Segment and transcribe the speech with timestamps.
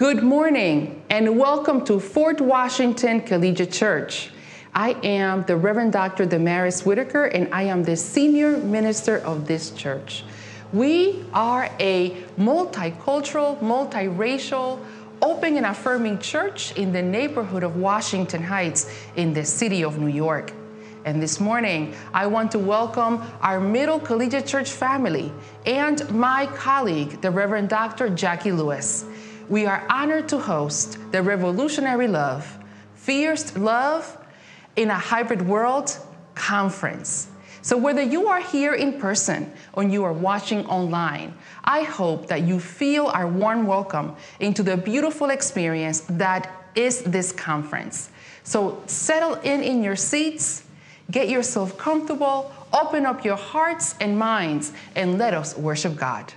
[0.00, 4.30] Good morning and welcome to Fort Washington Collegiate Church.
[4.74, 6.24] I am the Reverend Dr.
[6.24, 10.24] Damaris Whitaker and I am the senior minister of this church.
[10.72, 14.82] We are a multicultural, multiracial,
[15.20, 20.08] open and affirming church in the neighborhood of Washington Heights in the city of New
[20.08, 20.54] York.
[21.04, 25.30] And this morning, I want to welcome our Middle Collegiate Church family
[25.66, 28.08] and my colleague, the Reverend Dr.
[28.08, 29.04] Jacqui Lewis
[29.50, 32.56] we are honored to host the Revolutionary Love,
[32.94, 34.16] Fierce Love
[34.76, 35.98] in a Hybrid World
[36.36, 37.26] conference.
[37.60, 41.34] So, whether you are here in person or you are watching online,
[41.64, 47.32] I hope that you feel our warm welcome into the beautiful experience that is this
[47.32, 48.10] conference.
[48.44, 50.62] So, settle in in your seats,
[51.10, 56.32] get yourself comfortable, open up your hearts and minds, and let us worship God.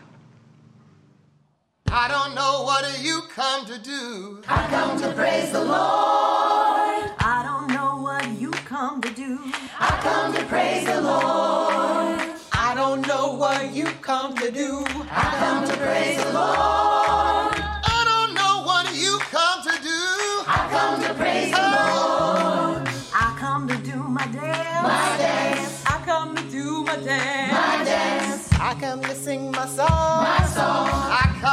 [1.95, 4.41] I don't know what you come to do.
[4.47, 7.11] I come to praise the Lord.
[7.19, 9.39] I don't know what you come to do.
[9.79, 12.19] I come to praise the Lord.
[12.51, 14.83] I don't know what you come to do.
[15.11, 17.53] I come to praise the Lord.
[17.85, 19.99] I don't know what you come to do.
[20.47, 22.89] I come to praise the Lord.
[23.13, 24.81] I come to do my dance.
[24.81, 25.83] My dance.
[25.85, 27.53] I come to do my dance.
[27.53, 28.49] My dance.
[28.53, 30.23] I come to sing my song.
[30.23, 31.03] My song.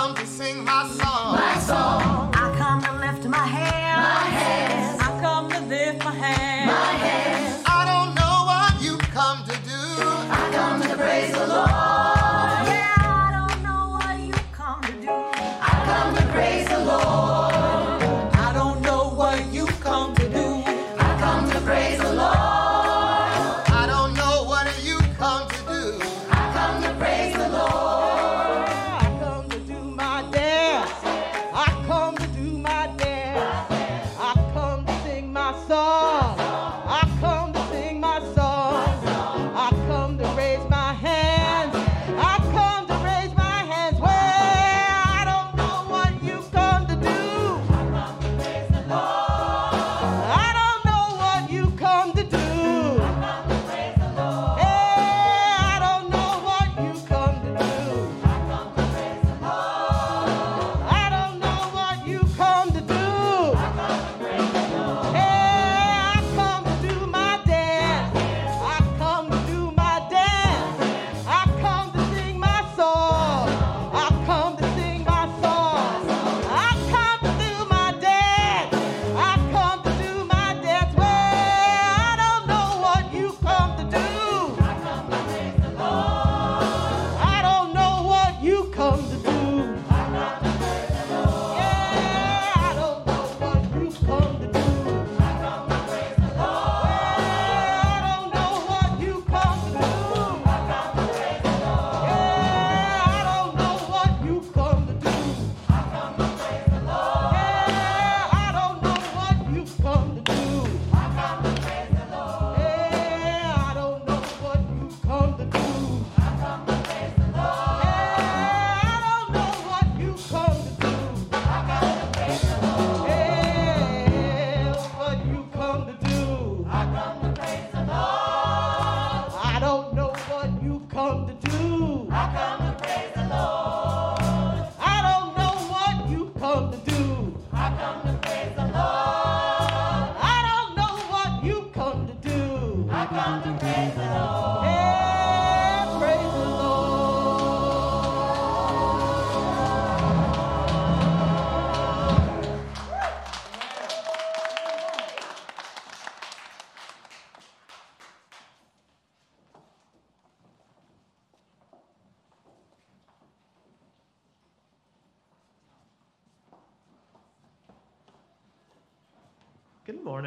[0.01, 1.35] I come to sing my song.
[1.35, 2.31] My song.
[2.33, 4.01] I come to lift my hands.
[4.09, 4.99] My hands.
[4.99, 6.23] I come to lift my hands.
[6.23, 6.60] My hands.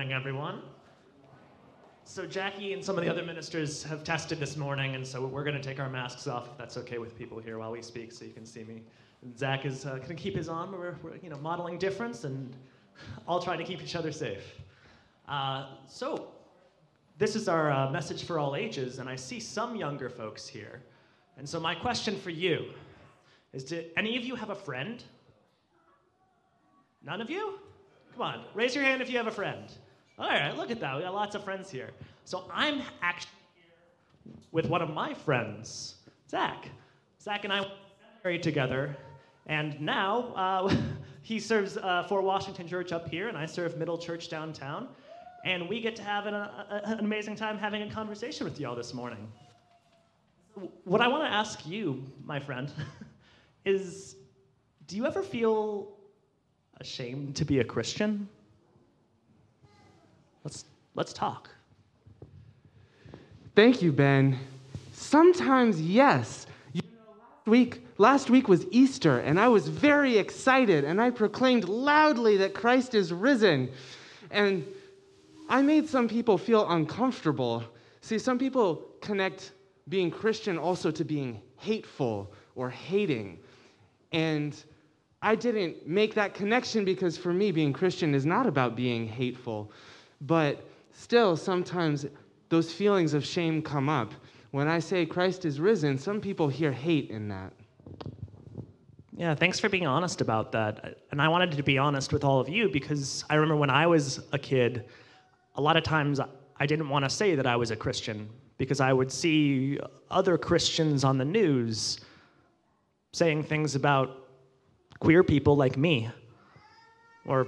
[0.03, 0.61] Morning, everyone.
[2.03, 5.45] So, Jacqui and some of the other ministers have tested this morning, and so we're
[5.45, 8.11] going to take our masks off if that's okay with people here while we speak
[8.11, 8.81] so you can see me.
[9.37, 10.73] Zach is uh, going to keep his on.
[10.73, 12.53] We're, we're you know, modeling difference and
[13.29, 14.43] all trying to keep each other safe.
[15.29, 16.33] Uh, so,
[17.17, 20.81] this is our uh, message for all ages, and I see some younger folks here.
[21.37, 22.73] And so, my question for you
[23.53, 25.01] is Do any of you have a friend?
[27.05, 27.57] None of you?
[28.11, 29.71] Come on, raise your hand if you have a friend.
[30.19, 30.95] All right, look at that.
[30.95, 31.89] We got lots of friends here.
[32.23, 35.95] So I'm actually here with one of my friends,
[36.29, 36.69] Zach.
[37.19, 37.65] Zach and I
[38.23, 38.95] married together,
[39.47, 40.75] and now uh,
[41.23, 44.87] he serves uh, Fort Washington Church up here, and I serve Middle Church downtown.
[45.45, 48.75] And we get to have an, a, an amazing time having a conversation with y'all
[48.75, 49.27] this morning.
[50.83, 52.71] What I want to ask you, my friend,
[53.65, 54.15] is
[54.87, 55.97] do you ever feel
[56.79, 58.29] ashamed to be a Christian?
[60.95, 61.49] Let's, talk.
[63.55, 64.37] Thank you, Ben.
[64.93, 66.45] Sometimes, yes.
[66.71, 71.09] You know, last week, last week was Easter, and I was very excited, and I
[71.09, 73.71] proclaimed loudly that Christ is risen.
[74.29, 74.65] And
[75.49, 77.63] I made some people feel uncomfortable.
[78.01, 79.51] See, some people connect
[79.89, 83.39] being Christian also to being hateful or hating.
[84.11, 84.55] And
[85.21, 89.71] I didn't make that connection because for me, being Christian is not about being hateful.
[90.21, 90.63] But
[90.93, 92.05] still, sometimes
[92.49, 94.13] those feelings of shame come up.
[94.51, 97.53] When I say Christ is risen, some people hear hate in that.
[99.15, 100.99] Yeah, thanks for being honest about that.
[101.11, 103.85] And I wanted to be honest with all of you because I remember when I
[103.85, 104.85] was a kid,
[105.55, 106.19] a lot of times
[106.57, 109.79] I didn't want to say that I was a Christian because I would see
[110.09, 111.99] other Christians on the news
[113.11, 114.29] saying things about
[114.99, 116.09] queer people like me
[117.25, 117.47] or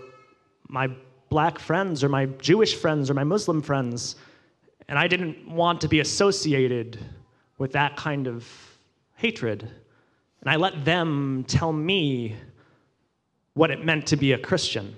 [0.67, 0.89] my
[1.35, 4.15] black friends or my Jewish friends or my Muslim friends.
[4.87, 6.97] And I didn't want to be associated
[7.57, 8.47] with that kind of
[9.17, 9.69] hatred.
[10.39, 12.37] And I let them tell me
[13.53, 14.95] what it meant to be a Christian.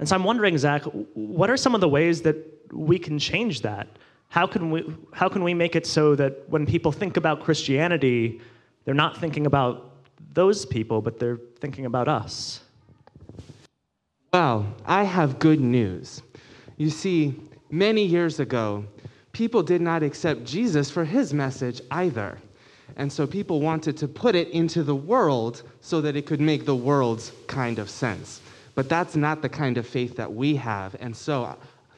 [0.00, 0.82] And so I'm wondering, Zach,
[1.14, 2.36] what are some of the ways that
[2.72, 3.86] we can change that?
[4.28, 8.40] How can we, how can we make it so that when people think about Christianity,
[8.84, 9.92] they're not thinking about
[10.34, 12.62] those people, but they're thinking about us?
[14.34, 16.22] Well, I have good news.
[16.78, 17.38] You see,
[17.70, 18.86] many years ago,
[19.32, 22.38] people did not accept Jesus for his message either.
[22.96, 26.64] And so people wanted to put it into the world so that it could make
[26.64, 28.40] the world's kind of sense.
[28.74, 30.96] But that's not the kind of faith that we have.
[30.98, 31.56] And so, uh,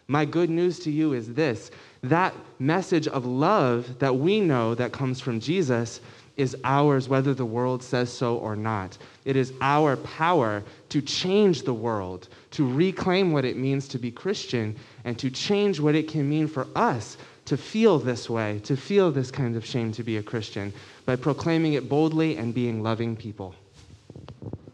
[0.08, 1.70] my good news to you is this
[2.02, 6.00] that message of love that we know that comes from Jesus
[6.36, 8.98] is ours, whether the world says so or not.
[9.24, 14.10] It is our power to change the world, to reclaim what it means to be
[14.10, 18.76] Christian, and to change what it can mean for us to feel this way, to
[18.76, 20.72] feel this kind of shame to be a Christian,
[21.04, 23.54] by proclaiming it boldly and being loving people.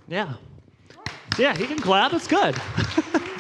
[0.09, 0.35] Yeah.
[1.39, 2.13] Yeah, he can clap.
[2.13, 2.57] It's good.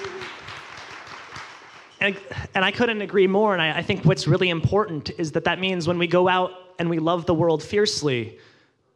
[2.00, 2.16] and,
[2.54, 3.52] and I couldn't agree more.
[3.52, 6.69] And I, I think what's really important is that that means when we go out
[6.80, 8.38] and we love the world fiercely,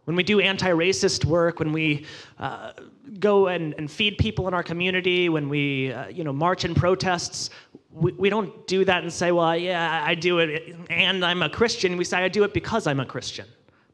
[0.07, 2.07] when we do anti racist work, when we
[2.39, 2.73] uh,
[3.21, 6.75] go and, and feed people in our community, when we uh, you know, march in
[6.75, 7.51] protests,
[7.91, 11.51] we, we don't do that and say, well, yeah, I do it and I'm a
[11.51, 11.99] Christian.
[11.99, 13.47] We say, I do it because I'm a Christian,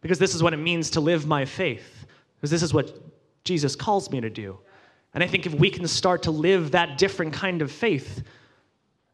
[0.03, 2.07] because this is what it means to live my faith,
[2.37, 2.97] because this is what
[3.43, 4.57] Jesus calls me to do.
[5.15, 8.23] And I think if we can start to live that different kind of faith,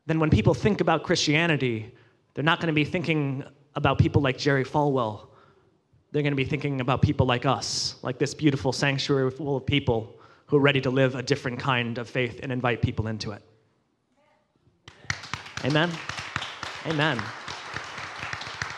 [0.05, 1.95] then when people think about Christianity,
[2.35, 3.43] they're not going to be thinking
[3.77, 5.29] about people like Jerry Falwell.
[6.11, 9.67] They're going to be thinking about people like us, like this beautiful sanctuary full of
[9.67, 13.33] people who are ready to live a different kind of faith and invite people into
[13.33, 13.43] it.
[15.65, 15.91] Amen.
[16.87, 17.23] Amen.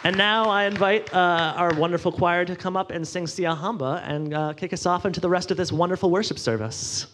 [0.04, 4.32] And now I invite uh, our wonderful choir to come up and sing Siyahamba and
[4.32, 7.08] uh, kick us off into the rest of this wonderful worship service.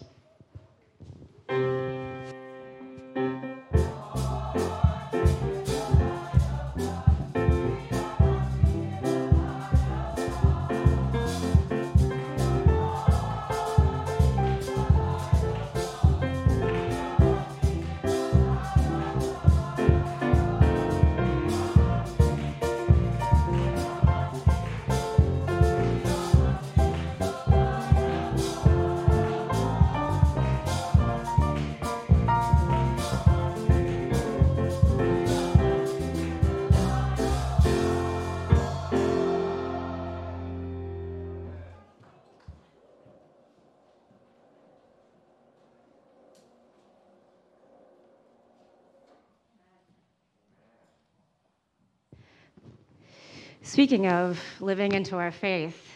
[53.75, 55.91] Speaking of living into our faith,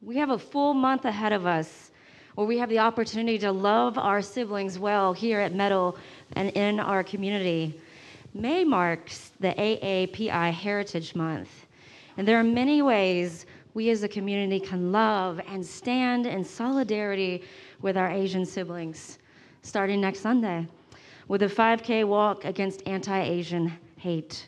[0.00, 1.90] we have a full month ahead of us
[2.36, 5.98] where we have the opportunity to love our siblings well here at Middle
[6.36, 7.78] and in our community.
[8.32, 11.66] May marks the AAPI Heritage Month,
[12.16, 17.42] and there are many ways we as a community can love and stand in solidarity
[17.82, 19.18] with our Asian siblings,
[19.60, 20.66] starting next Sunday
[21.28, 24.46] with a 5K walk against anti Asian hate.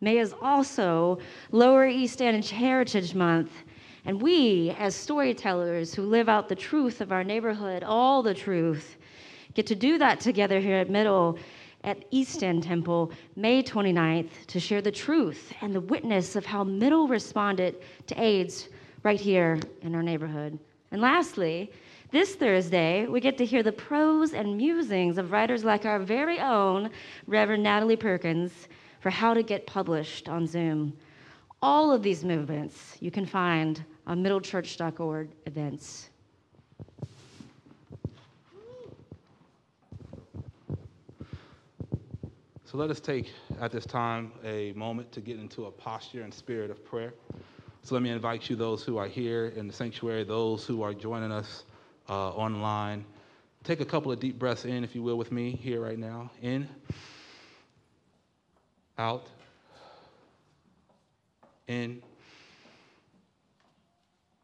[0.00, 1.18] May is also
[1.50, 3.52] Lower East End Heritage Month,
[4.06, 8.96] And we, as storytellers who live out the truth of our neighborhood, all the truth,
[9.52, 11.38] get to do that together here at Middle
[11.84, 16.64] at East End Temple, May 29th, to share the truth and the witness of how
[16.64, 17.76] Middle responded
[18.06, 18.68] to AIDS
[19.02, 20.58] right here in our neighborhood.
[20.92, 21.70] And lastly,
[22.10, 26.40] this Thursday, we get to hear the prose and musings of writers like our very
[26.40, 26.90] own
[27.26, 28.68] Reverend Natalie Perkins
[29.00, 30.96] for how to get published on Zoom.
[31.62, 36.10] All of these movements you can find on middlechurch.org events.
[42.64, 46.32] So let us take at this time a moment to get into a posture and
[46.32, 47.12] spirit of prayer.
[47.82, 50.94] So let me invite you, those who are here in the sanctuary, those who are
[50.94, 51.64] joining us
[52.08, 53.04] uh, online,
[53.64, 56.30] take a couple of deep breaths in, if you will, with me here right now.
[56.42, 56.68] In,
[59.00, 59.26] out,
[61.68, 62.02] in,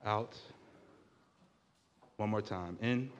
[0.02, 0.34] out.
[2.16, 2.78] One more time.
[2.80, 3.10] In,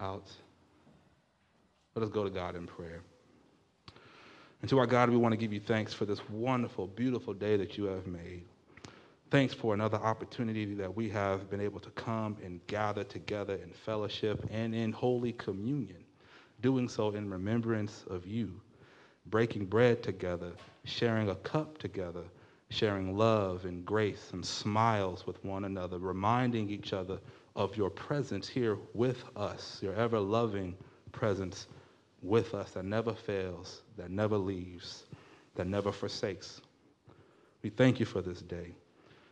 [0.00, 0.24] out.
[1.94, 3.02] Let us go to God in prayer.
[4.62, 7.58] And to our God, we want to give you thanks for this wonderful, beautiful day
[7.58, 8.44] that you have made.
[9.30, 13.72] Thanks for another opportunity that we have been able to come and gather together in
[13.84, 16.02] fellowship and in holy communion,
[16.62, 18.58] doing so in remembrance of you,
[19.30, 20.52] breaking bread together,
[20.84, 22.24] sharing a cup together,
[22.70, 27.18] sharing love and grace and smiles with one another, reminding each other
[27.56, 30.76] of your presence here with us, your ever loving
[31.12, 31.66] presence
[32.22, 35.04] with us that never fails, that never leaves,
[35.54, 36.60] that never forsakes.
[37.62, 38.74] We thank you for this day.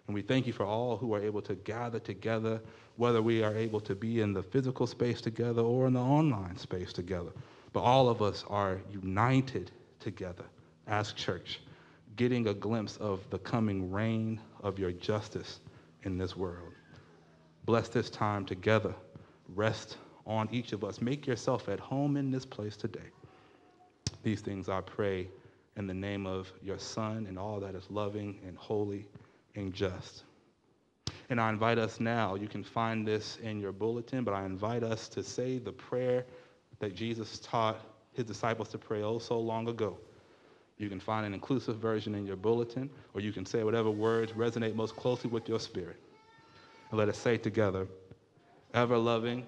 [0.06, 2.60] And we thank you for all who are able to gather together,
[2.96, 6.56] whether we are able to be in the physical space together or in the online
[6.56, 7.30] space together.
[7.72, 9.72] But all of us are united
[10.06, 10.44] together
[10.86, 11.60] as church,
[12.14, 15.58] getting a glimpse of the coming reign of your justice
[16.04, 16.72] in this world.
[17.64, 18.94] Bless this time together.
[19.56, 21.00] Rest on each of us.
[21.00, 23.10] Make yourself at home in this place today.
[24.22, 25.26] These things I pray
[25.76, 29.08] in the name of your Son and all that is loving and holy
[29.56, 30.22] and just.
[31.30, 34.84] And I invite us now, you can find this in your bulletin, but I invite
[34.84, 36.24] us to say the prayer
[36.78, 37.80] that Jesus taught
[38.16, 39.96] his disciples to pray oh so long ago.
[40.78, 44.32] You can find an inclusive version in your bulletin, or you can say whatever words
[44.32, 45.96] resonate most closely with your spirit.
[46.90, 47.86] And let us say together,
[48.74, 49.46] ever loving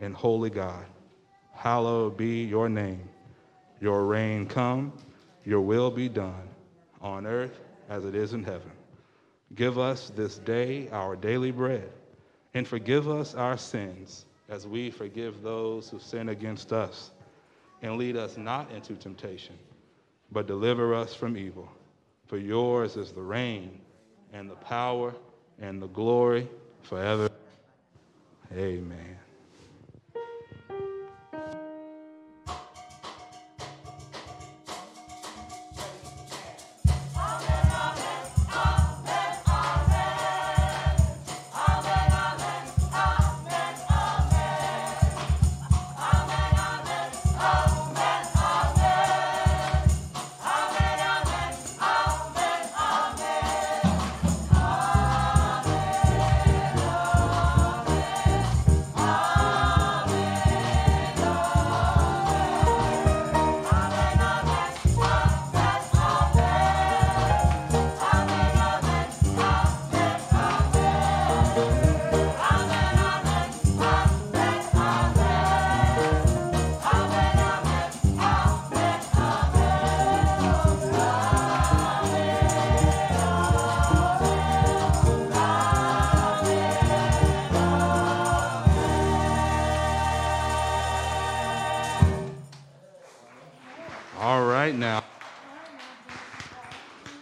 [0.00, 0.86] and holy God,
[1.52, 3.08] hallowed be your name.
[3.80, 4.92] Your reign come,
[5.44, 6.48] your will be done
[7.00, 8.70] on earth as it is in heaven.
[9.54, 11.90] Give us this day our daily bread,
[12.54, 17.10] and forgive us our sins as we forgive those who sin against us.
[17.82, 19.56] And lead us not into temptation,
[20.32, 21.68] but deliver us from evil.
[22.26, 23.80] For yours is the reign,
[24.32, 25.14] and the power,
[25.58, 26.48] and the glory
[26.82, 27.30] forever.
[28.52, 29.19] Amen.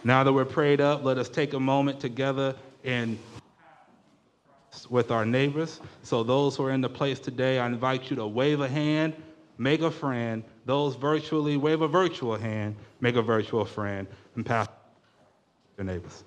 [0.09, 3.19] Now that we're prayed up, let us take a moment together and
[4.89, 5.81] with our neighbors.
[6.01, 9.13] So those who are in the place today, I invite you to wave a hand,
[9.59, 10.43] make a friend.
[10.65, 14.67] Those virtually, wave a virtual hand, make a virtual friend, and pass
[15.77, 16.23] your neighbors.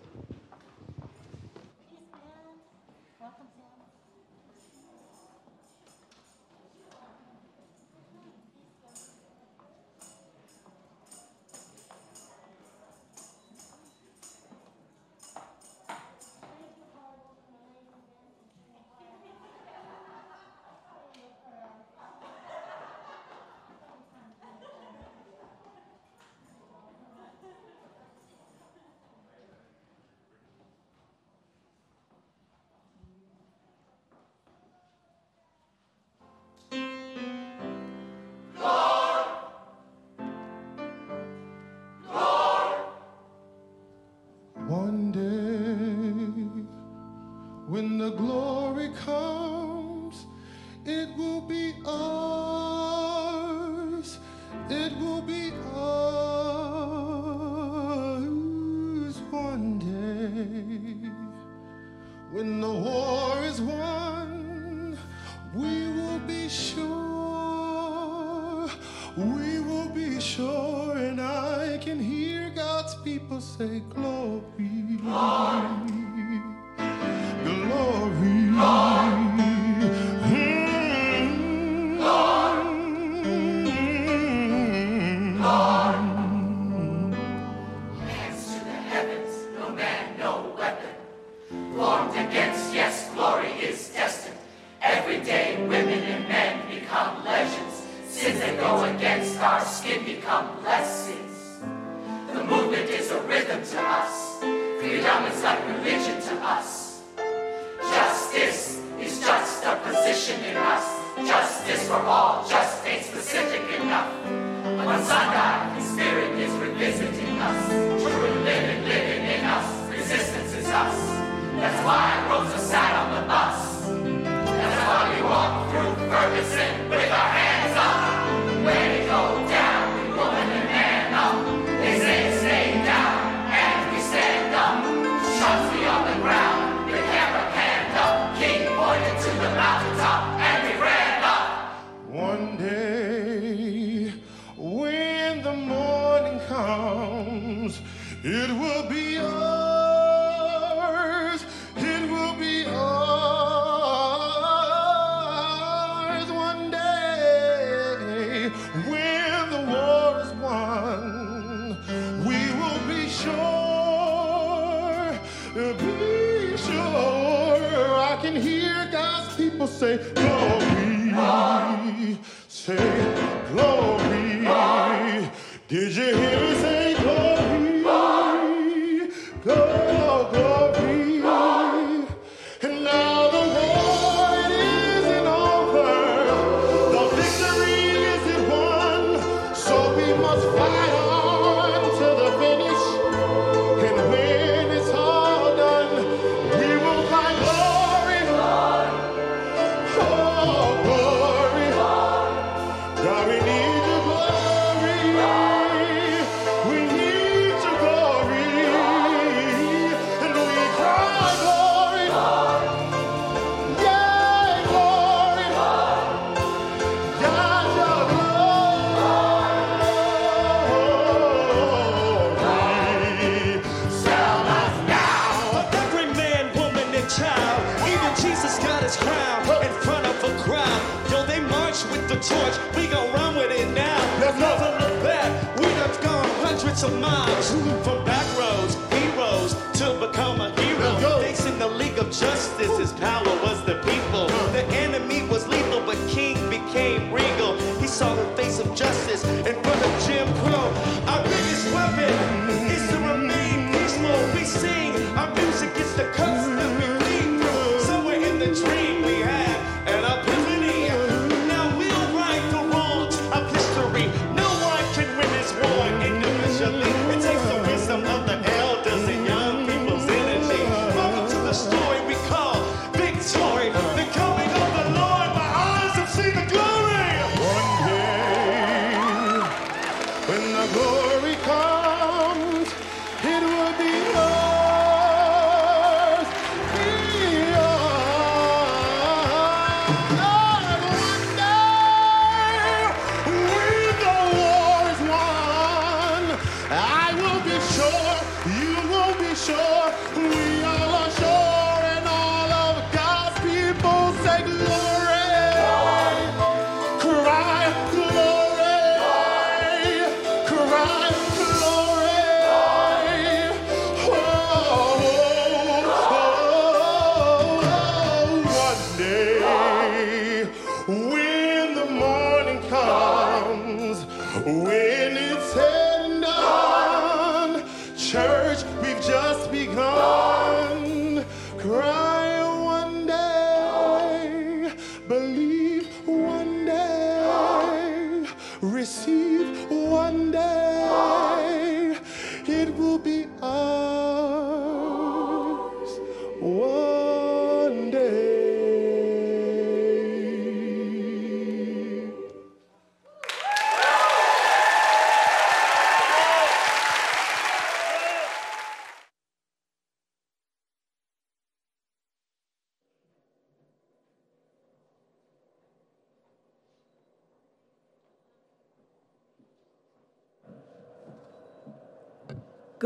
[320.87, 321.22] Day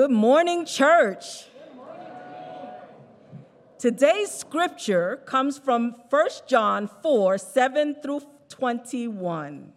[0.06, 1.46] Good morning, church.
[3.76, 9.72] Today's scripture comes from 1 John 4 7 through 21.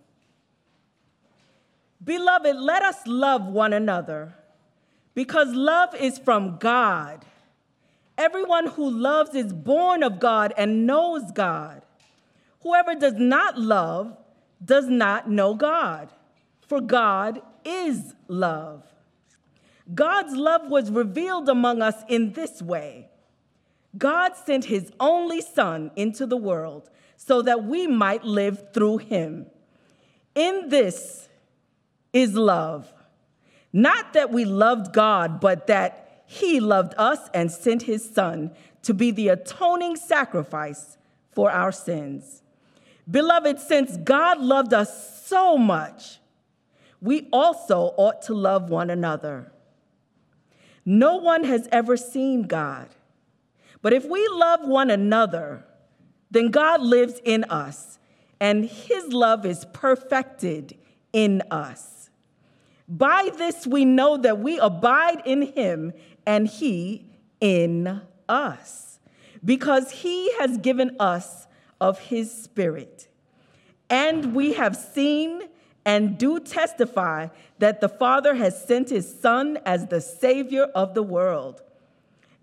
[2.04, 4.36] Beloved, let us love one another
[5.16, 7.26] because love is from God.
[8.16, 11.82] Everyone who loves is born of God and knows God.
[12.62, 14.16] Whoever does not love
[14.64, 16.10] does not know God,
[16.62, 18.84] for God is love.
[19.94, 23.10] God's love was revealed among us in this way
[23.98, 29.48] God sent his only Son into the world so that we might live through him.
[30.36, 31.28] In this
[32.14, 32.94] is love.
[33.74, 38.52] Not that we loved God, but that he loved us and sent his Son
[38.84, 40.98] to be the atoning sacrifice
[41.32, 42.44] for our sins.
[43.10, 46.20] Beloved, since God loved us so much,
[47.02, 49.52] we also ought to love one another.
[50.92, 52.90] No one has ever seen God.
[53.84, 55.64] But if we love one another,
[56.32, 58.00] then God lives in us,
[58.40, 60.76] and his love is perfected
[61.14, 62.10] in us.
[62.88, 65.94] By this we know that we abide in him
[66.26, 67.06] and he
[67.40, 69.00] in us,
[69.46, 71.46] because he has given us
[71.80, 73.10] of his spirit.
[73.92, 75.44] And we have seen
[75.90, 81.02] and do testify that the Father has sent his Son as the Savior of the
[81.02, 81.64] world.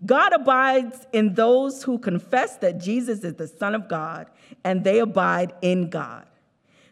[0.05, 4.27] God abides in those who confess that Jesus is the Son of God,
[4.65, 6.25] and they abide in God.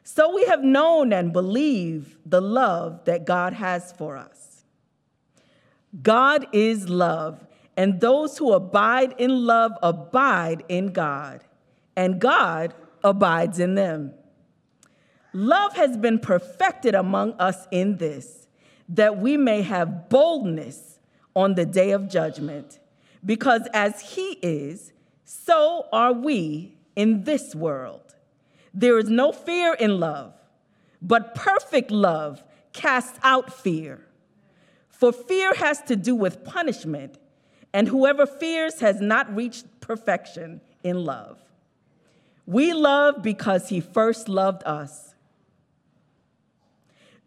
[0.05, 4.63] So we have known and believe the love that God has for us.
[6.01, 11.41] God is love, and those who abide in love abide in God,
[11.97, 14.13] and God abides in them.
[15.35, 18.47] Love has been perfected among us in this,
[18.87, 20.97] that we may have boldness
[21.35, 22.79] on the day of judgment.
[23.25, 24.93] Because as He is,
[25.25, 28.15] so are we in this world.
[28.73, 30.33] There is no fear in love,
[31.01, 34.05] but perfect love casts out fear.
[34.87, 37.17] For fear has to do with punishment,
[37.73, 41.41] and whoever fears has not reached perfection in love.
[42.45, 45.14] We love because he first loved us.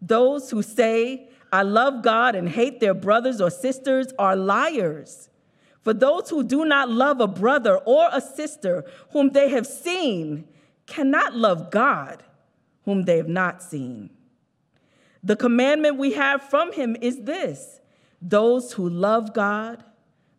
[0.01, 5.31] Those who say, I love God and hate their brothers or sisters are liars.
[5.83, 10.47] For those who do not love a brother or a sister whom they have seen
[10.87, 12.23] cannot love God
[12.85, 14.11] whom they have not seen.
[15.23, 17.81] The commandment we have from him is this
[18.21, 19.85] those who love God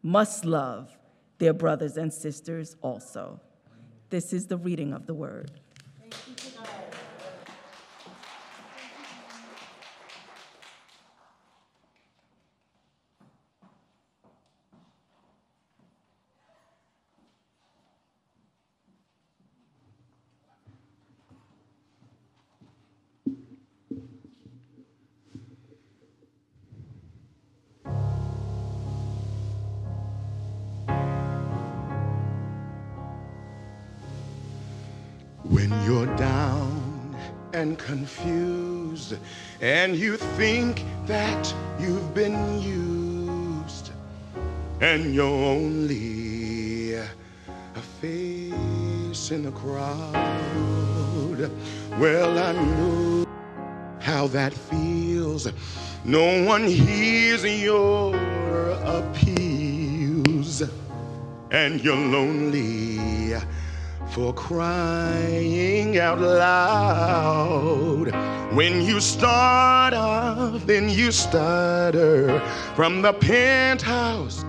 [0.02, 0.98] must love
[1.38, 3.40] their brothers and sisters also.
[4.10, 5.52] This is the reading of the word.
[35.70, 37.16] When you're down
[37.54, 39.16] and confused,
[39.62, 43.92] and you think that you've been used,
[44.82, 47.08] and you're only a
[48.02, 51.52] face in the crowd.
[52.00, 53.28] Well, I know
[54.00, 55.48] how that feels.
[56.04, 58.16] No one hears your
[58.86, 60.64] appeals,
[61.52, 63.36] and you're lonely
[64.12, 68.12] for crying out loud.
[68.56, 72.40] When you start off, then you stutter
[72.76, 74.44] from the penthouse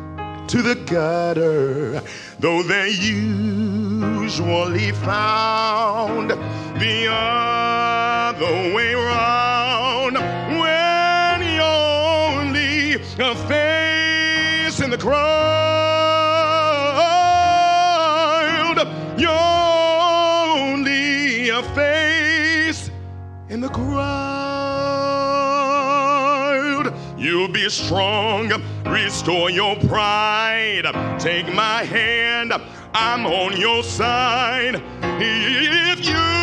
[0.48, 2.02] to the gutter,
[2.38, 10.16] though they're usually found the other way round.
[10.58, 15.39] When you're only a face in the crowd,
[23.50, 23.90] in the crowd.
[27.18, 28.52] You'll be strong,
[28.86, 30.86] restore your pride.
[31.18, 32.52] Take my hand,
[32.94, 34.80] I'm on your side.
[35.02, 36.39] If you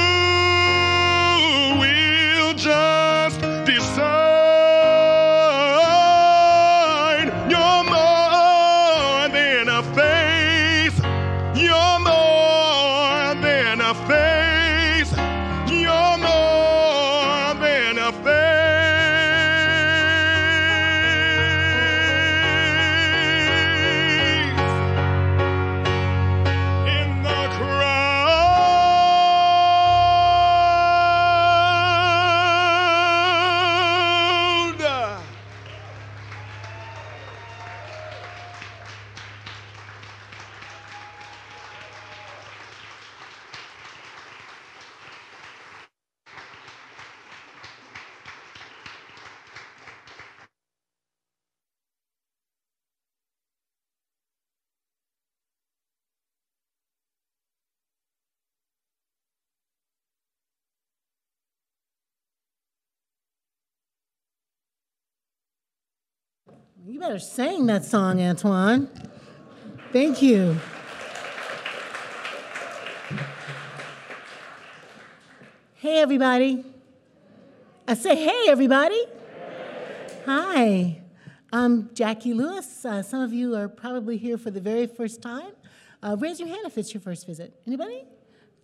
[66.90, 68.90] You better sing that song, Antoine.
[69.92, 70.56] Thank you.
[75.74, 76.64] Hey, everybody.
[77.86, 79.04] I say, hey, everybody.
[80.26, 81.02] Hi.
[81.52, 82.86] I'm Jacqui Lewis.
[82.86, 85.52] Uh, some of you are probably here for the very first time.
[86.02, 87.54] Uh, raise your hand if it's your first visit.
[87.68, 88.06] Anybody?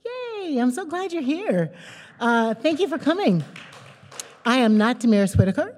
[0.05, 0.59] Yay!
[0.59, 1.73] I'm so glad you're here.
[2.21, 3.43] Uh, thank you for coming.
[4.45, 5.75] I am not Damaris Whitaker,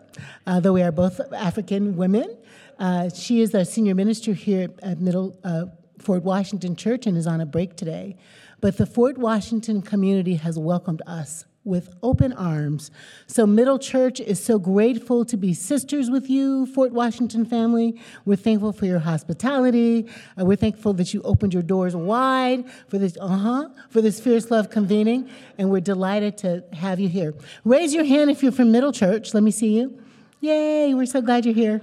[0.47, 2.38] uh, though we are both African women.
[2.80, 5.65] Uh, she is a senior minister here at Middle uh,
[5.99, 8.17] Fort Washington Church and is on a break today.
[8.62, 12.91] But the Fort Washington community has welcomed us with open arms.
[13.28, 17.99] So, Middle Church is so grateful to be sisters with you, Fort Washington family.
[18.23, 20.08] We're thankful for your hospitality.
[20.39, 24.19] Uh, we're thankful that you opened your doors wide for this, uh huh, for this
[24.19, 27.34] Fierce Love convening, and we're delighted to have you here.
[27.63, 29.34] Raise your hand if you're from Middle Church.
[29.34, 29.99] Let me see you.
[30.45, 31.81] Yay, we're so glad you're here.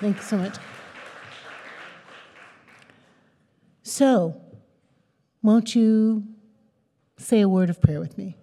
[0.00, 0.56] Thank you so much.
[3.84, 4.40] So,
[5.40, 6.24] won't you
[7.16, 8.36] say a word of prayer with me?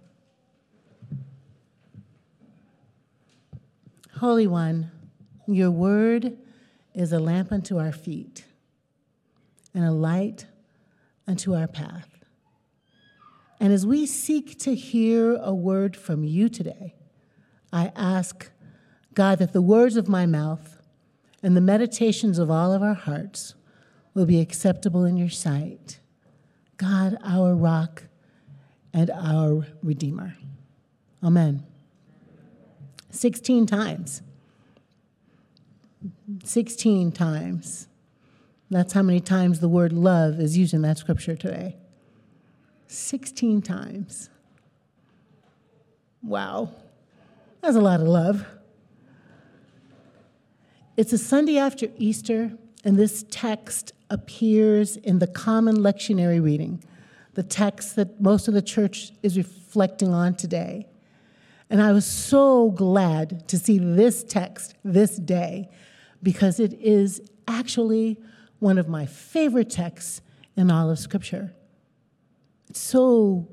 [4.15, 4.91] Holy One,
[5.45, 6.37] your word
[6.95, 8.45] is a lamp unto our feet
[9.73, 10.45] and a light
[11.27, 12.07] unto our path.
[13.59, 16.93] And as we seek to hear a word from you today,
[17.71, 18.49] I ask,
[19.13, 20.81] God, that the words of my mouth
[21.43, 23.55] and the meditations of all of our hearts
[24.13, 25.99] will be acceptable in your sight.
[26.77, 28.03] God, our rock
[28.93, 30.35] and our Redeemer.
[31.23, 31.63] Amen.
[33.11, 34.21] 16 times.
[36.43, 37.87] 16 times.
[38.69, 41.77] That's how many times the word love is used in that scripture today.
[42.87, 44.29] 16 times.
[46.21, 46.71] Wow.
[47.61, 48.45] That's a lot of love.
[50.95, 56.83] It's a Sunday after Easter, and this text appears in the common lectionary reading,
[57.33, 60.87] the text that most of the church is reflecting on today.
[61.69, 65.69] And I was so glad to see this text this day
[66.23, 68.17] because it is actually
[68.59, 70.21] one of my favorite texts
[70.55, 71.53] in all of Scripture.
[72.69, 73.47] It's so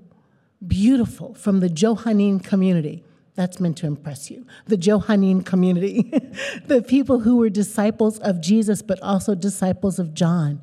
[0.66, 3.03] beautiful from the Johannine community.
[3.36, 4.46] That's meant to impress you.
[4.66, 6.02] The Johannine community,
[6.66, 10.62] the people who were disciples of Jesus, but also disciples of John,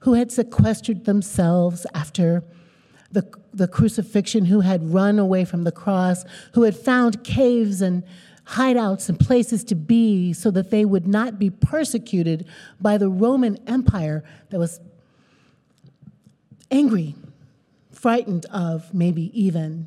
[0.00, 2.42] who had sequestered themselves after
[3.12, 8.02] the, the crucifixion, who had run away from the cross, who had found caves and
[8.48, 12.46] hideouts and places to be so that they would not be persecuted
[12.80, 14.80] by the Roman Empire that was
[16.70, 17.14] angry,
[17.92, 19.86] frightened of, maybe even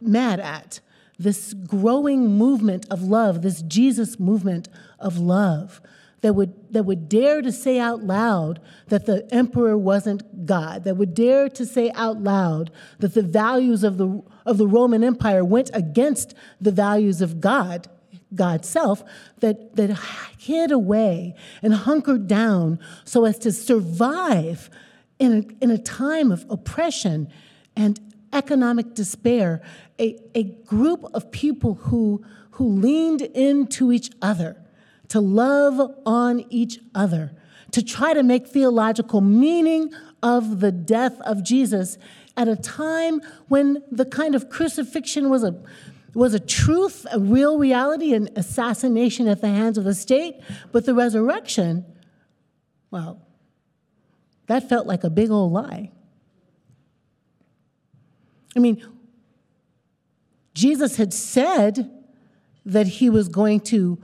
[0.00, 0.80] mad at
[1.18, 5.80] this growing movement of love, this Jesus movement of love
[6.20, 10.96] that would, that would dare to say out loud that the emperor wasn't God, that
[10.96, 15.44] would dare to say out loud that the values of the, of the Roman Empire
[15.44, 17.88] went against the values of God,
[18.34, 19.04] God's self,
[19.40, 19.98] that, that
[20.38, 24.68] hid away and hunkered down so as to survive
[25.18, 27.28] in a, in a time of oppression
[27.76, 28.00] and
[28.32, 29.62] economic despair,
[29.98, 34.56] a, a group of people who, who leaned into each other
[35.08, 37.32] to love on each other,
[37.70, 41.98] to try to make theological meaning of the death of Jesus
[42.36, 45.54] at a time when the kind of crucifixion was a
[46.14, 50.40] was a truth, a real reality, an assassination at the hands of the state,
[50.72, 51.84] but the resurrection,
[52.90, 53.20] well,
[54.46, 55.92] that felt like a big old lie.
[58.56, 58.82] I mean,
[60.54, 61.90] Jesus had said
[62.64, 63.98] that he was going to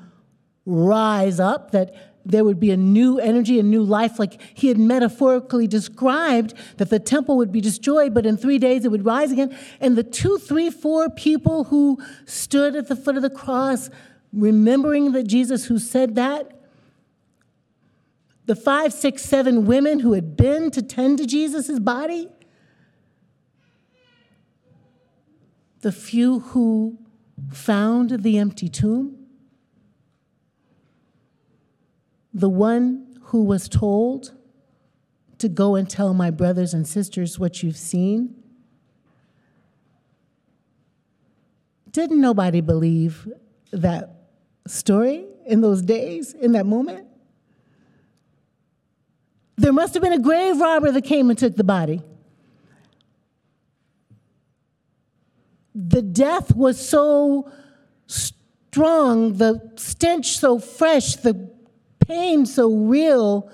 [0.67, 4.79] rise up, that there would be a new energy, a new life, like he had
[4.79, 9.33] metaphorically described that the temple would be destroyed, but in three days it would rise
[9.33, 9.57] again.
[9.81, 13.91] And the two, three, four people who stood at the foot of the cross,
[14.33, 16.53] remembering that Jesus who said that,
[18.47, 22.29] the five, six, seven women who had been to tend to Jesus' body,
[25.83, 26.99] the few who
[27.51, 29.19] found the empty tomb,
[32.33, 34.33] the one who was told
[35.39, 38.35] to go and tell my brothers and sisters what you've seen.
[41.91, 43.29] Didn't nobody believe
[43.73, 44.29] that
[44.67, 47.07] story in those days, in that moment?
[49.57, 52.03] There must have been a grave robber that came and took the body.
[55.75, 57.51] The death was so
[58.07, 61.51] strong, the stench so fresh, the
[62.07, 63.51] pain so real,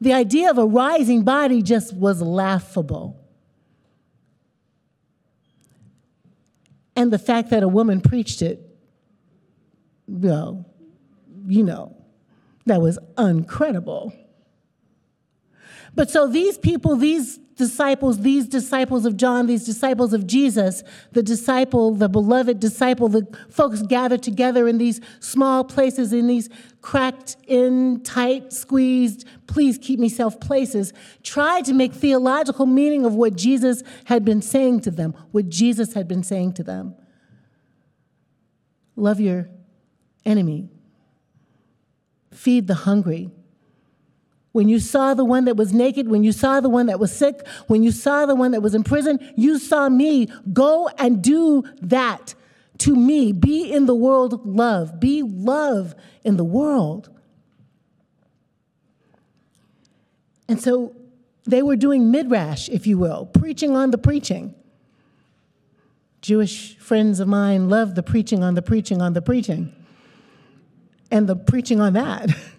[0.00, 3.20] the idea of a rising body just was laughable.
[6.96, 8.60] And the fact that a woman preached it,
[10.06, 10.66] well,
[11.46, 11.96] you know,
[12.66, 14.12] that was incredible.
[15.94, 21.22] But so these people, these disciples, these disciples of John, these disciples of Jesus, the
[21.22, 26.48] disciple, the beloved disciple, the folks gathered together in these small places, in these
[26.80, 33.14] cracked in, tight, squeezed, please keep me self places, tried to make theological meaning of
[33.14, 36.94] what Jesus had been saying to them, what Jesus had been saying to them.
[38.96, 39.48] Love your
[40.24, 40.68] enemy,
[42.32, 43.30] feed the hungry
[44.54, 47.12] when you saw the one that was naked, when you saw the one that was
[47.12, 50.28] sick, when you saw the one that was in prison, you saw me.
[50.52, 52.36] Go and do that
[52.78, 53.32] to me.
[53.32, 55.00] Be in the world love.
[55.00, 57.10] Be love in the world.
[60.46, 60.94] And so
[61.42, 64.54] they were doing midrash, if you will, preaching on the preaching.
[66.22, 69.74] Jewish friends of mine love the preaching on the preaching on the preaching
[71.10, 72.30] and the preaching on that.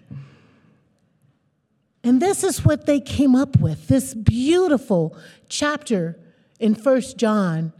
[2.06, 6.16] And this is what they came up with this beautiful chapter
[6.60, 7.72] in First John,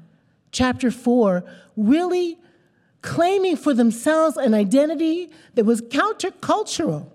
[0.50, 1.44] chapter 4,
[1.76, 2.36] really
[3.02, 7.06] claiming for themselves an identity that was countercultural,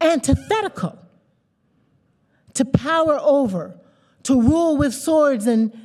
[0.00, 0.96] antithetical
[2.54, 3.80] to power over,
[4.22, 5.76] to rule with swords and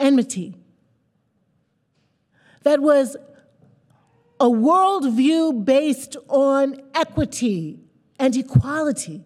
[0.00, 0.56] enmity.
[2.64, 3.16] That was
[4.38, 7.78] a worldview based on equity
[8.18, 9.24] and equality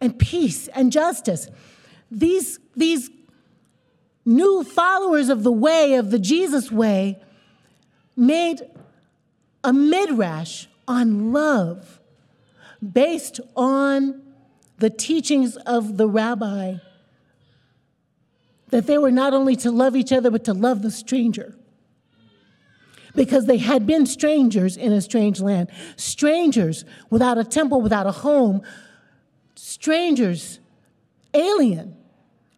[0.00, 1.48] and peace and justice.
[2.10, 3.10] These, these
[4.24, 7.22] new followers of the way, of the Jesus way,
[8.16, 8.62] made
[9.64, 12.00] a midrash on love
[12.92, 14.20] based on
[14.78, 16.74] the teachings of the rabbi
[18.70, 21.54] that they were not only to love each other, but to love the stranger
[23.14, 28.12] because they had been strangers in a strange land, strangers without a temple, without a
[28.12, 28.62] home,
[29.54, 30.60] strangers,
[31.34, 31.96] alien,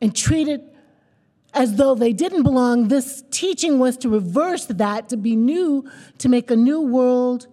[0.01, 0.63] and treated
[1.53, 2.89] as though they didn't belong.
[2.89, 5.89] This teaching was to reverse that, to be new,
[6.19, 7.47] to make a new world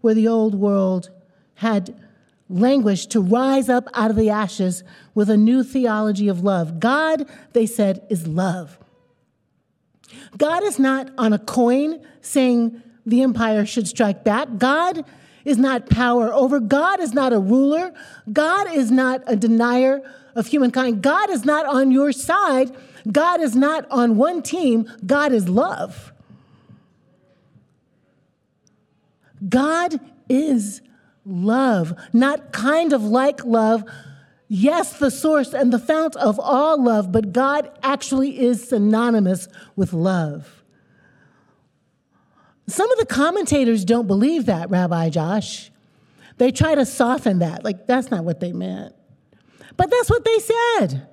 [0.00, 1.10] where the old world
[1.56, 1.98] had
[2.48, 4.82] languished, to rise up out of the ashes
[5.14, 6.78] with a new theology of love.
[6.78, 8.78] God, they said, is love.
[10.36, 14.48] God is not on a coin saying the empire should strike back.
[14.58, 15.04] God
[15.44, 16.60] is not power over.
[16.60, 17.92] God is not a ruler.
[18.32, 20.02] God is not a denier
[20.34, 21.02] of humankind.
[21.02, 22.74] God is not on your side.
[23.10, 24.90] God is not on one team.
[25.04, 26.12] God is love.
[29.48, 30.80] God is
[31.26, 33.84] love, not kind of like love,
[34.54, 39.92] yes, the source and the fount of all love, but God actually is synonymous with
[39.92, 40.62] love.
[42.68, 45.70] Some of the commentators don't believe that, Rabbi Josh.
[46.38, 48.94] They try to soften that, like that's not what they meant.
[49.76, 51.08] But that's what they said.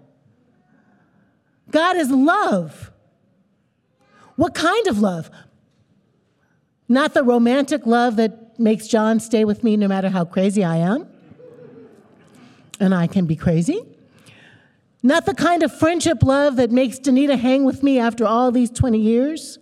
[1.72, 2.92] God is love.
[4.36, 5.32] What kind of love?
[6.88, 10.78] Not the romantic love that makes John stay with me no matter how crazy I
[10.78, 11.11] am
[12.82, 13.80] and I can be crazy.
[15.04, 18.72] Not the kind of friendship love that makes Danita hang with me after all these
[18.72, 19.60] 20 years.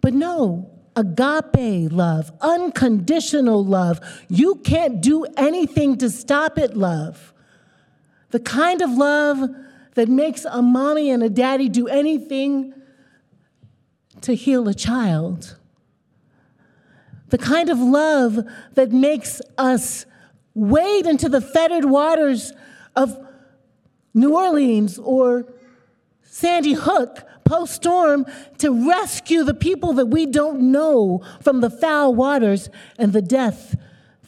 [0.00, 4.00] But no, agape love, unconditional love.
[4.28, 7.32] You can't do anything to stop it, love.
[8.30, 9.48] The kind of love
[9.94, 12.72] that makes a mommy and a daddy do anything
[14.22, 15.56] to heal a child.
[17.28, 18.38] The kind of love
[18.74, 20.06] that makes us
[20.54, 22.52] wade into the fettered waters
[22.94, 23.18] of
[24.14, 25.46] New Orleans or
[26.22, 28.26] Sandy Hook post storm
[28.58, 33.76] to rescue the people that we don't know from the foul waters and the death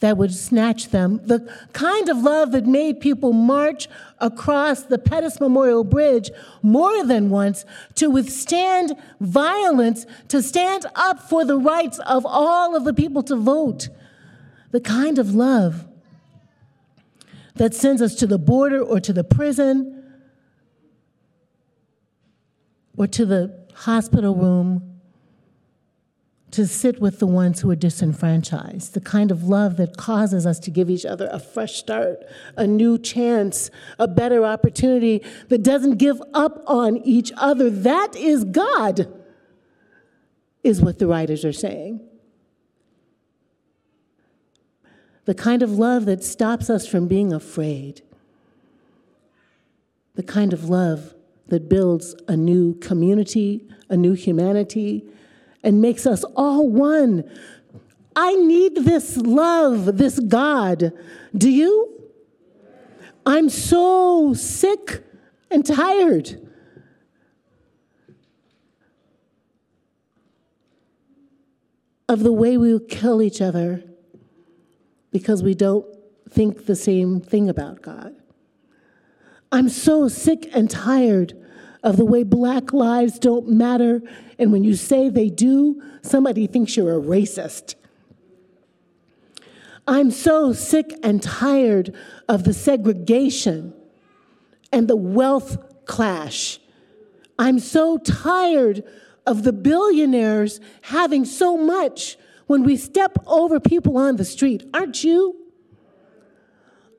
[0.01, 1.21] that would snatch them.
[1.23, 3.87] The kind of love that made people march
[4.19, 6.29] across the Pettus Memorial Bridge
[6.61, 7.65] more than once
[7.95, 13.35] to withstand violence, to stand up for the rights of all of the people to
[13.35, 13.89] vote.
[14.71, 15.87] The kind of love
[17.55, 20.03] that sends us to the border or to the prison
[22.97, 24.95] or to the hospital room
[26.51, 30.57] to sit with the ones who are disenfranchised, the kind of love that causes us
[30.57, 32.23] to give each other a fresh start,
[32.55, 37.69] a new chance, a better opportunity that doesn't give up on each other.
[37.69, 39.13] That is God,
[40.63, 41.99] is what the writers are saying.
[45.25, 48.01] The kind of love that stops us from being afraid.
[50.13, 51.13] The kind of love
[51.47, 55.03] that builds a new community, a new humanity,
[55.63, 57.29] and makes us all one.
[58.15, 60.93] I need this love, this God.
[61.35, 61.91] Do you?
[63.25, 65.03] I'm so sick
[65.49, 66.41] and tired.
[72.07, 73.83] Of the way we kill each other
[75.15, 75.85] because we don't
[76.29, 78.13] think the same thing about God.
[79.49, 81.41] I'm so sick and tired
[81.83, 84.01] of the way black lives don't matter,
[84.37, 87.75] and when you say they do, somebody thinks you're a racist.
[89.87, 91.95] I'm so sick and tired
[92.27, 93.73] of the segregation
[94.73, 96.59] and the wealth clash.
[97.39, 98.83] I'm so tired
[99.25, 104.63] of the billionaires having so much when we step over people on the street.
[104.73, 105.45] Aren't you?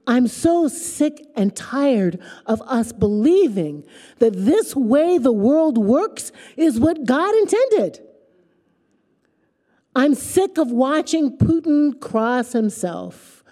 [0.07, 3.85] I'm so sick and tired of us believing
[4.19, 8.01] that this way the world works is what God intended.
[9.97, 13.43] I'm sick of watching Putin cross himself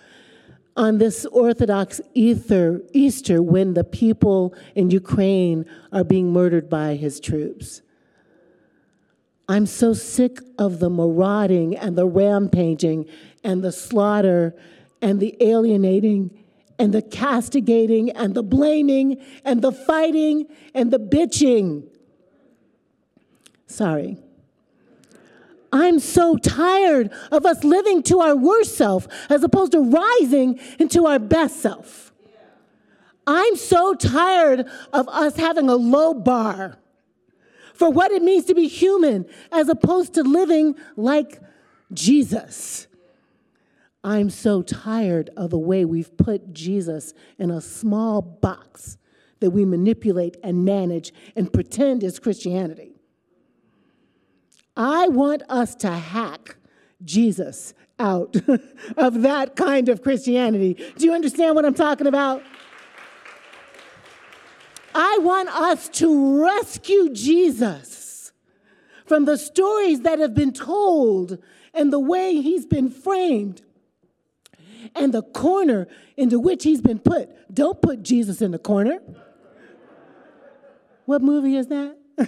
[0.77, 7.19] on this Orthodox ether, Easter when the people in Ukraine are being murdered by his
[7.19, 7.83] troops.
[9.49, 13.07] I'm so sick of the marauding and the rampaging
[13.43, 14.55] and the slaughter
[15.03, 16.45] and the alienating
[16.79, 21.89] and the castigating and the blaming and the fighting and the bitching.
[23.67, 24.19] Sorry.
[25.73, 31.07] I'm so tired of us living to our worst self as opposed to rising into
[31.07, 32.13] our best self.
[33.27, 36.79] I'm so tired of us having a low bar
[37.75, 41.41] for what it means to be human as opposed to living like
[41.93, 42.87] Jesus.
[44.03, 48.99] I'm so tired of the way we've put Jesus in a small box
[49.41, 52.93] that we manipulate and manage and pretend is Christianity.
[54.77, 56.57] I want us to hack
[57.05, 58.37] Jesus out
[58.97, 60.75] of that kind of Christianity.
[60.97, 62.43] Do you understand what I'm talking about?
[64.95, 68.33] I want us to rescue Jesus
[69.07, 71.39] from the stories that have been told
[71.73, 73.63] and the way he's been framed
[74.95, 77.29] and the corner into which he's been put.
[77.53, 79.01] Don't put Jesus in the corner.
[81.07, 81.97] What movie is that?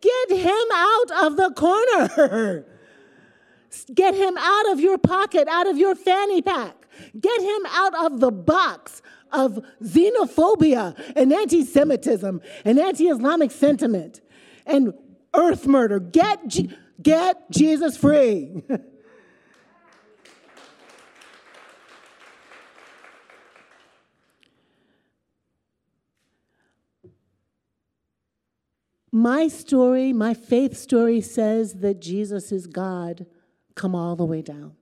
[0.00, 2.64] Get him out of the corner.
[3.94, 6.86] Get him out of your pocket, out of your fanny pack.
[7.18, 9.02] Get him out of the box
[9.34, 14.20] of xenophobia and anti Semitism and anti Islamic sentiment
[14.64, 14.94] and
[15.34, 15.98] earth murder.
[15.98, 16.70] Get, Je-
[17.02, 18.62] get Jesus free.
[29.16, 33.26] My story, my faith story says that Jesus is God
[33.76, 34.74] come all the way down.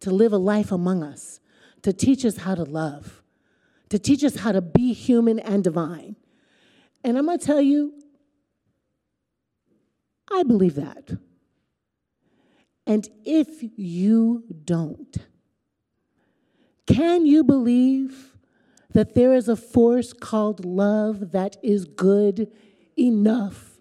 [0.00, 1.40] To live a life among us,
[1.84, 3.22] to teach us how to love,
[3.90, 6.16] to teach us how to be human and divine.
[7.04, 7.92] And I'm going to tell you,
[10.32, 11.10] I believe that.
[12.86, 15.14] And if you don't,
[16.86, 18.34] can you believe
[18.94, 22.50] that there is a force called love that is good
[22.98, 23.78] enough?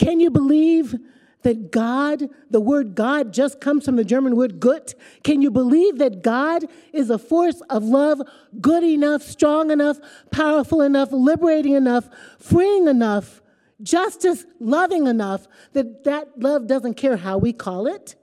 [0.00, 0.96] Can you believe
[1.42, 4.94] that God, the word God just comes from the German word gut?
[5.24, 8.22] Can you believe that God is a force of love
[8.60, 9.98] good enough, strong enough,
[10.30, 13.42] powerful enough, liberating enough, freeing enough,
[13.82, 18.16] justice loving enough that that love doesn't care how we call it?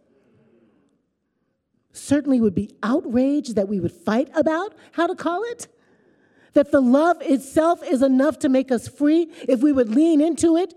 [2.00, 5.68] certainly would be outraged that we would fight about how to call it.
[6.54, 10.58] That the love itself is enough to make us free if we would lean into
[10.58, 10.74] it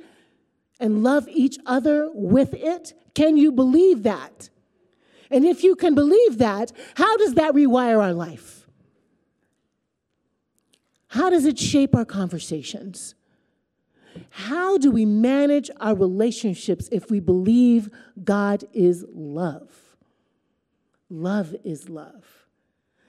[0.82, 2.92] and love each other with it.
[3.14, 4.50] Can you believe that?
[5.30, 8.66] And if you can believe that, how does that rewire our life?
[11.08, 13.14] How does it shape our conversations?
[14.30, 17.88] How do we manage our relationships if we believe
[18.24, 19.70] God is love?
[21.08, 22.46] Love is love.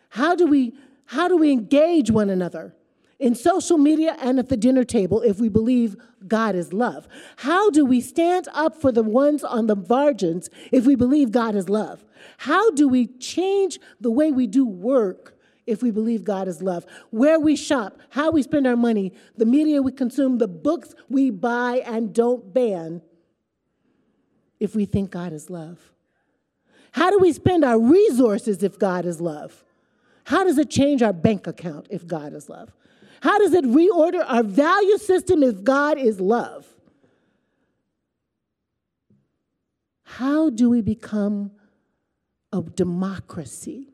[0.09, 0.73] How do we
[1.05, 2.75] how do we engage one another?
[3.19, 5.95] In social media and at the dinner table if we believe
[6.27, 7.07] God is love?
[7.37, 11.55] How do we stand up for the ones on the margins if we believe God
[11.55, 12.03] is love?
[12.37, 16.85] How do we change the way we do work if we believe God is love?
[17.11, 21.29] Where we shop, how we spend our money, the media we consume, the books we
[21.29, 23.01] buy and don't ban
[24.59, 25.91] if we think God is love?
[26.91, 29.63] How do we spend our resources if God is love?
[30.25, 32.71] How does it change our bank account if God is love?
[33.23, 36.67] How does it reorder our value system if God is love?
[40.03, 41.51] How do we become
[42.51, 43.93] a democracy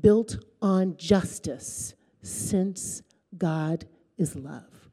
[0.00, 3.02] built on justice since
[3.36, 3.84] God
[4.16, 4.88] is love?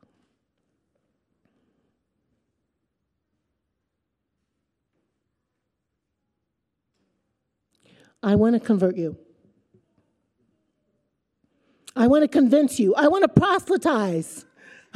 [8.21, 9.17] I want to convert you.
[11.95, 12.95] I want to convince you.
[12.95, 14.45] I want to proselytize.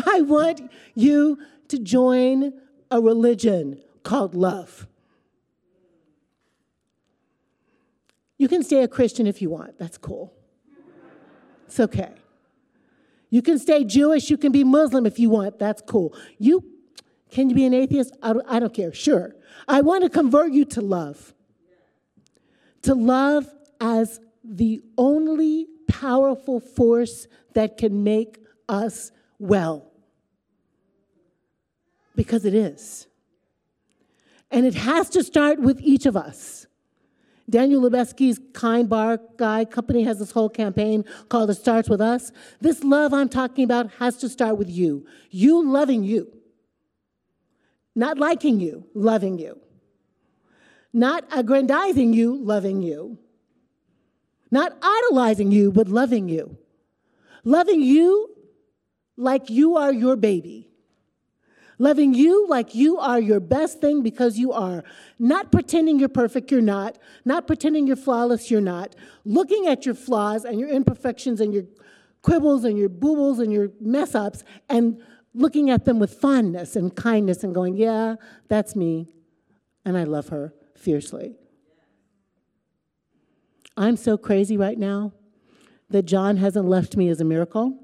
[0.05, 2.53] I want you to join
[2.89, 4.87] a religion called love.
[8.37, 9.77] You can stay a Christian if you want.
[9.77, 10.33] That's cool.
[11.65, 12.11] It's okay.
[13.29, 14.29] You can stay Jewish.
[14.29, 15.59] You can be Muslim if you want.
[15.59, 16.15] That's cool.
[16.37, 16.63] You
[17.29, 18.15] can you be an atheist?
[18.21, 18.93] I don't, I don't care.
[18.93, 19.35] Sure.
[19.67, 21.33] I want to convert you to love.
[22.83, 29.91] To love as the only powerful force that can make us well.
[32.15, 33.07] Because it is.
[34.49, 36.67] And it has to start with each of us.
[37.49, 42.31] Daniel Lubetzky's Kind Bar Guy company has this whole campaign called It Starts With Us.
[42.59, 45.05] This love I'm talking about has to start with you.
[45.29, 46.31] You loving you.
[47.95, 49.59] Not liking you, loving you.
[50.91, 53.17] Not aggrandizing you, loving you.
[54.51, 56.57] Not idolizing you, but loving you.
[57.43, 58.35] Loving you
[59.15, 60.69] like you are your baby.
[61.79, 64.83] Loving you like you are your best thing because you are.
[65.19, 66.97] Not pretending you're perfect, you're not.
[67.23, 68.95] Not pretending you're flawless, you're not.
[69.25, 71.65] Looking at your flaws and your imperfections and your
[72.23, 75.01] quibbles and your boobles and your mess ups and
[75.35, 78.15] looking at them with fondness and kindness and going, yeah,
[78.47, 79.13] that's me.
[79.85, 81.35] And I love her fiercely.
[83.77, 85.13] I'm so crazy right now
[85.91, 87.77] that John hasn't left me as a miracle.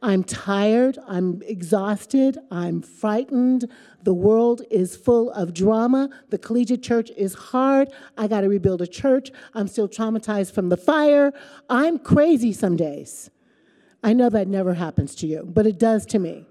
[0.00, 3.68] I'm tired, I'm exhausted, I'm frightened.
[4.04, 6.08] The world is full of drama.
[6.28, 7.88] The collegiate church is hard.
[8.16, 9.32] I got to rebuild a church.
[9.54, 11.32] I'm still traumatized from the fire.
[11.68, 13.30] I'm crazy some days.
[14.04, 16.46] I know that never happens to you, but it does to me.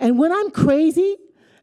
[0.00, 1.16] And when I'm crazy,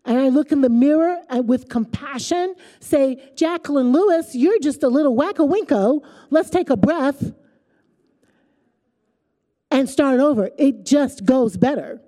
[0.06, 4.88] and I look in the mirror and with compassion say, Jacqueline Lewis, you're just a
[4.88, 6.04] little wacko-winko.
[6.30, 7.34] Let's take a breath
[9.70, 10.50] and start over.
[10.58, 12.02] It just goes better.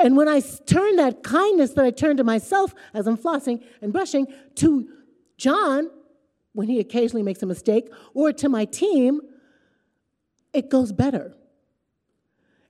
[0.00, 3.92] And when I turn that kindness that I turn to myself as I'm flossing and
[3.92, 4.88] brushing to
[5.36, 5.90] John,
[6.52, 9.20] when he occasionally makes a mistake, or to my team,
[10.52, 11.34] it goes better.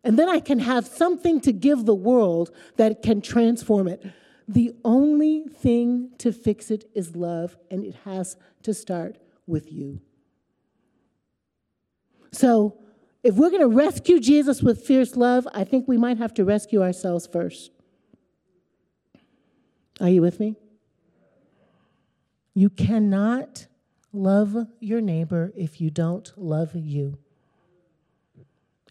[0.04, 4.04] And then I can have something to give the world that can transform it.
[4.48, 10.00] The only thing to fix it is love, and it has to start with you.
[12.32, 12.78] So,
[13.22, 16.44] if we're going to rescue Jesus with fierce love, I think we might have to
[16.44, 17.70] rescue ourselves first.
[20.00, 20.56] Are you with me?
[22.54, 23.66] You cannot
[24.12, 27.18] love your neighbor if you don't love you.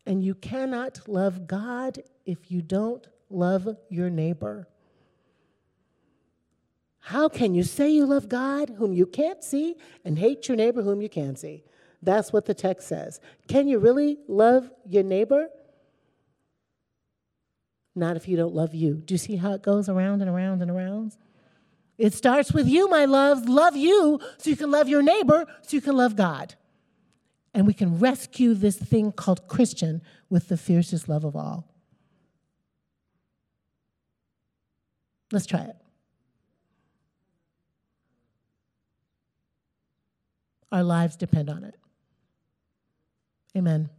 [0.06, 4.68] And you cannot love God if you don't love your neighbor.
[6.99, 9.76] How can you say you love God whom you can't see
[10.06, 11.64] and hate your neighbor whom you can see?
[12.02, 13.20] That's what the text says.
[13.47, 15.49] Can you really love your neighbor?
[17.95, 18.95] Not if you don't love you.
[19.06, 21.18] Do you see how it goes around and around and around?
[21.97, 23.47] It starts with you, my loves.
[23.47, 26.56] Love you so you can love your neighbor, so you can love God
[27.54, 31.68] and we can rescue this thing called Christian with the fiercest love of all.
[35.32, 35.76] Let's try it.
[40.72, 41.76] Our lives depend on it.
[43.56, 43.89] Amen.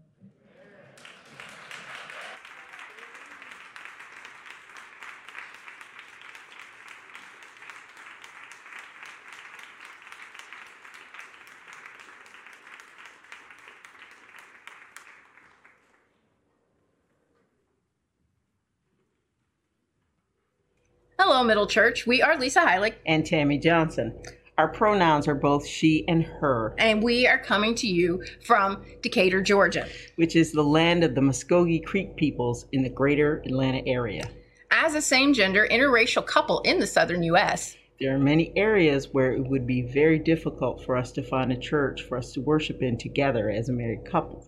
[21.44, 22.06] Middle Church.
[22.06, 24.14] We are Lisa Heilig and Tammy Johnson.
[24.58, 29.40] Our pronouns are both she and her, and we are coming to you from Decatur,
[29.42, 29.88] Georgia.
[30.16, 34.28] which is the land of the Muskogee Creek peoples in the greater Atlanta area.
[34.70, 39.32] As a same gender interracial couple in the southern U.S., There are many areas where
[39.32, 42.82] it would be very difficult for us to find a church for us to worship
[42.82, 44.46] in together as a married couple.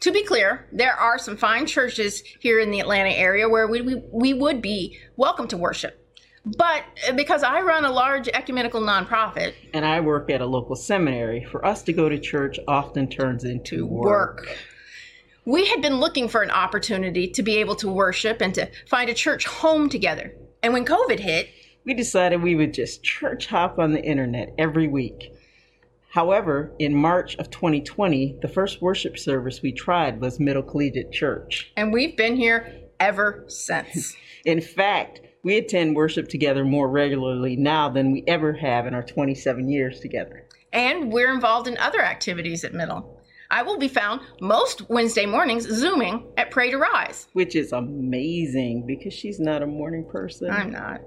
[0.00, 3.82] To be clear, there are some fine churches here in the Atlanta area where we,
[3.82, 5.96] we, we would be welcome to worship.
[6.44, 10.74] But uh, because I run a large ecumenical nonprofit, And I work at a local
[10.74, 11.44] seminary.
[11.44, 14.06] For us to go to church often turns into work.
[14.46, 14.58] work.
[15.44, 19.10] We had been looking for an opportunity to be able to worship and to find
[19.10, 20.34] a church home together.
[20.62, 21.48] And when COVID hit,
[21.84, 25.32] We decided we would just church hop on the internet every week.
[26.10, 31.72] However, in March of 2020, the first worship service we tried was Middle Collegiate Church.
[31.76, 34.16] and we've been here ever since.
[34.44, 39.02] In fact, we attend worship together more regularly now than we ever have in our
[39.02, 40.46] 27 years together.
[40.72, 43.20] and we're involved in other activities at Middle.
[43.52, 47.26] I will be found most Wednesday mornings Zooming at Pray to Rise.
[47.32, 50.50] Which is amazing because she's not a morning person.
[50.50, 51.00] I'm not.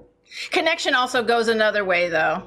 [0.52, 2.44] Connection also goes another way, though.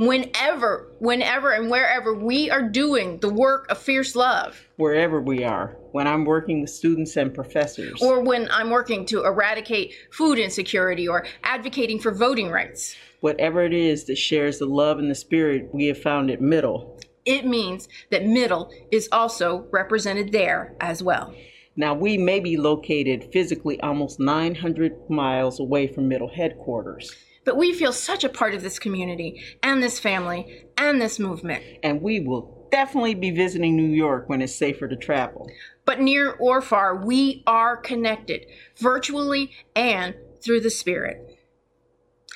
[0.00, 5.76] Whenever, whenever, and wherever we are doing the work of fierce love, Wherever we are,
[5.92, 11.06] when I'm working with students and professors, or when I'm working to eradicate food insecurity
[11.06, 15.68] or advocating for voting rights, whatever it is that shares the love and the spirit
[15.74, 16.98] we have found at Middle.
[17.26, 21.34] it means that Middle is also represented there as well.
[21.76, 27.14] Now, we may be located physically almost 900 miles away from Middle headquarters,
[27.44, 31.64] But we feel such a part of this community and this family and this movement.
[31.82, 35.50] and we will definitely be visiting New York when it's safer to travel.
[35.84, 41.38] But near or far, we are connected virtually and through the Spirit.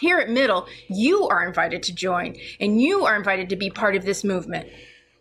[0.00, 3.94] Here at Middle, you are invited to join and you are invited to be part
[3.94, 4.68] of this movement.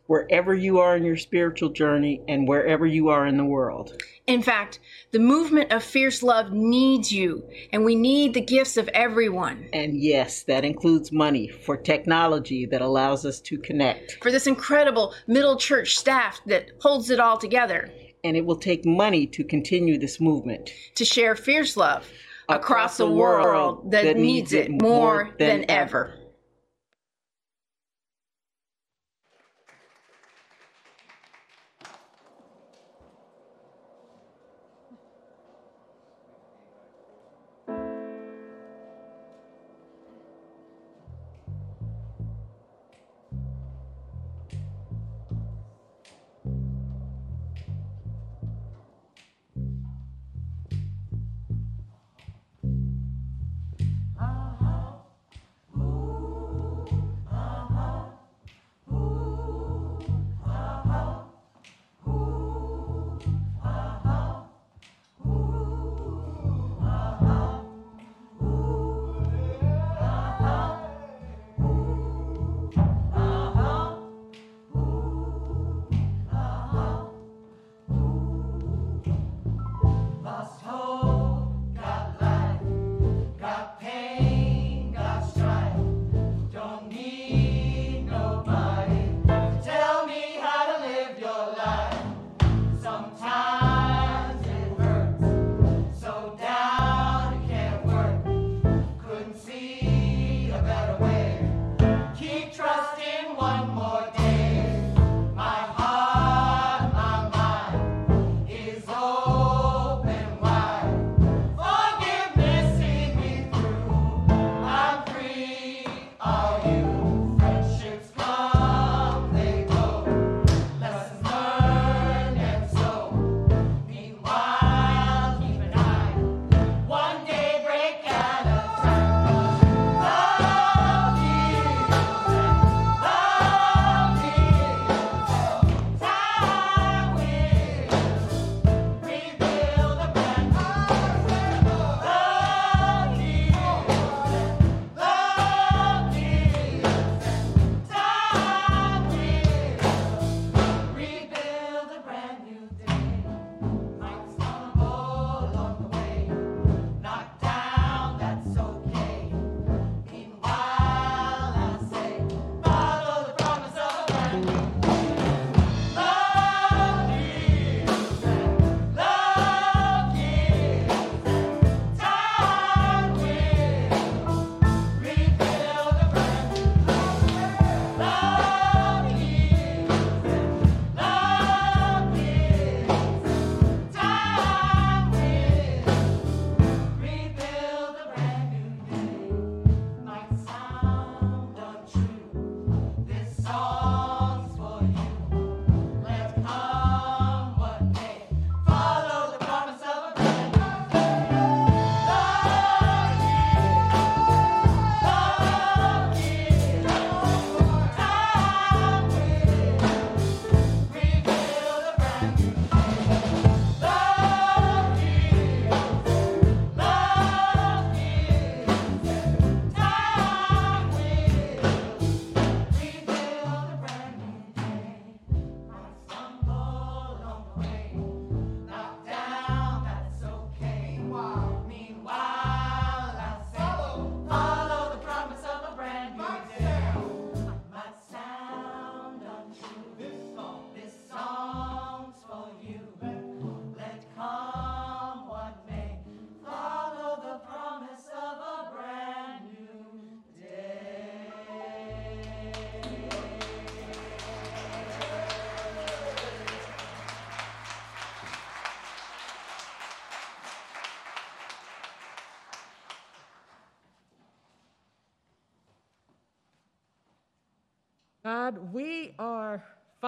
[0.07, 4.01] Wherever you are in your spiritual journey and wherever you are in the world.
[4.25, 4.79] In fact,
[5.11, 7.43] the movement of fierce love needs you,
[7.73, 9.67] and we need the gifts of everyone.
[9.73, 14.17] And yes, that includes money for technology that allows us to connect.
[14.21, 17.89] For this incredible middle church staff that holds it all together,
[18.23, 20.71] And it will take money to continue this movement.
[20.95, 22.07] to share fierce love
[22.47, 26.13] across, a world that, needs it more than ever.
[26.15, 26.22] Ooh,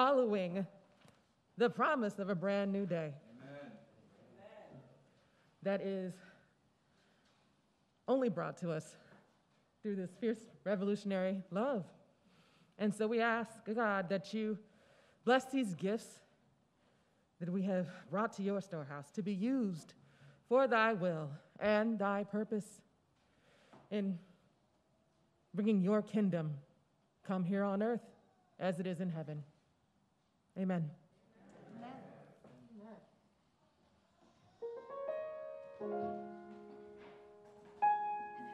[0.06, 0.68] following
[1.58, 3.12] the promise of a brand new day.
[5.64, 6.14] That is
[8.08, 8.98] only brought to us
[9.82, 11.86] through this fierce revolutionary love.
[12.78, 14.60] And so we ask, God, that you
[15.24, 16.20] bless these gifts
[17.40, 19.96] that we have brought to your storehouse to be used
[20.48, 22.84] for thy will and thy purpose
[23.90, 24.20] in
[25.56, 26.54] bringing your kingdom
[27.26, 28.06] come here on earth
[28.60, 29.42] as it is in heaven.
[30.58, 30.90] Amen.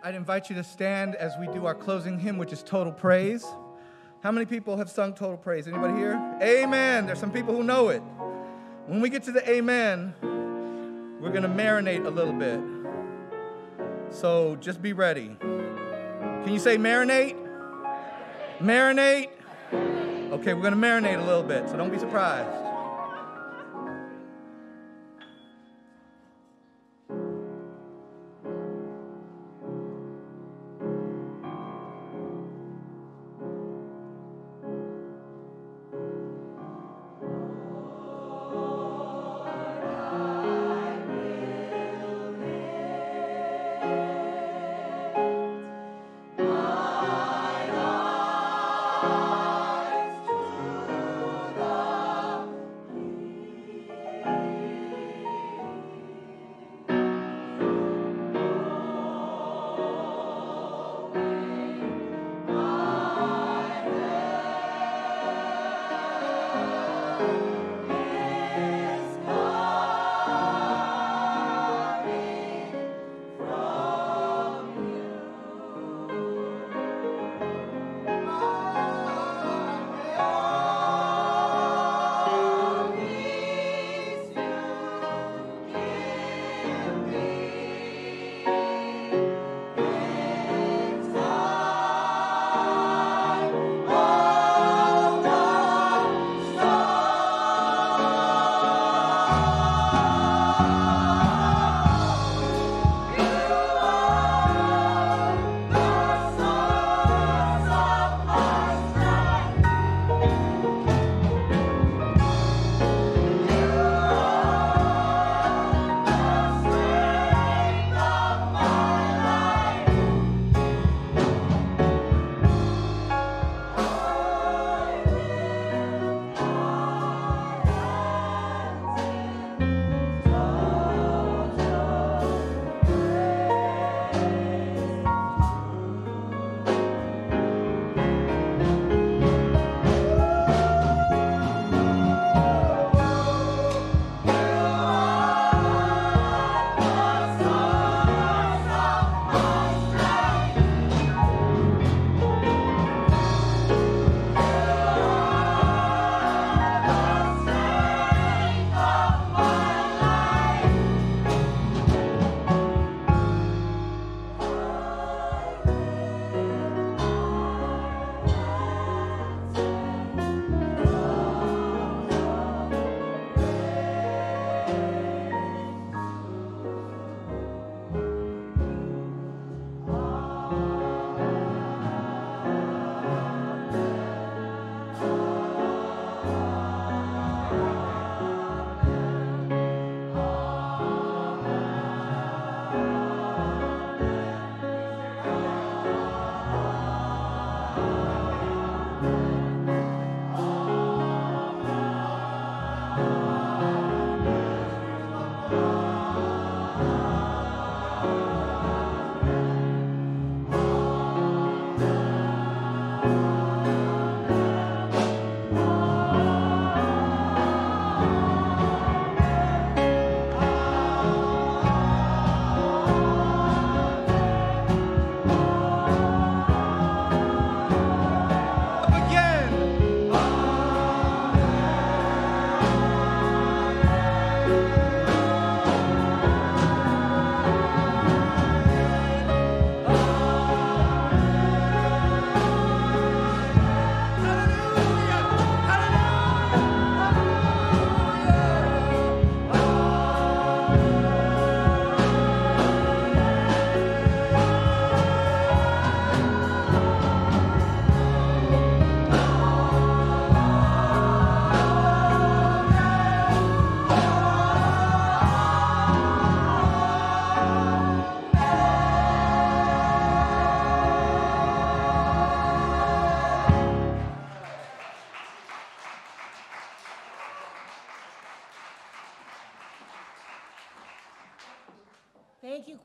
[0.04, 3.46] I'd invite you to stand as we do our closing hymn, which is Total Praise.
[4.24, 5.68] How many people have sung Total Praise?
[5.68, 6.20] Anybody here?
[6.42, 7.06] Amen.
[7.06, 8.02] There's some people who know it.
[8.88, 10.16] When we get to the Amen,
[11.22, 12.60] we're going to marinate a little bit.
[14.12, 15.38] So just be ready.
[15.40, 17.36] Can you say marinate?
[18.60, 19.30] Marinate?
[20.32, 22.71] Okay, we're going to marinate a little bit, so don't be surprised.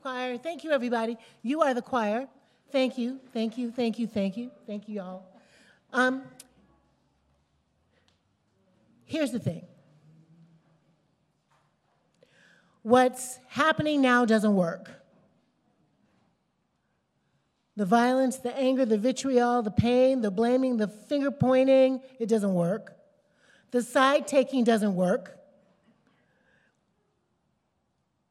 [0.06, 0.38] Choir.
[0.38, 1.16] Thank you, everybody.
[1.42, 2.28] You are the choir.
[2.70, 5.26] Thank you, thank you, thank you, thank you, thank you, all.
[5.92, 6.22] Um,
[9.04, 9.66] here's the thing
[12.82, 14.92] what's happening now doesn't work.
[17.74, 22.54] The violence, the anger, the vitriol, the pain, the blaming, the finger pointing, it doesn't
[22.54, 22.96] work.
[23.72, 25.35] The side taking doesn't work.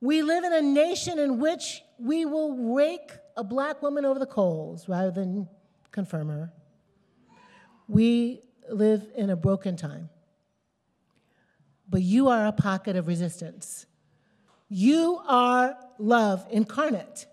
[0.02, 4.26] We live in a nation in which we will rake a black woman over the
[4.26, 5.48] coals rather than
[5.92, 6.52] confirm her.
[7.88, 10.10] We live in a broken time.
[11.90, 13.86] But you are a pocket of resistance.
[14.68, 17.28] You are love incarnate.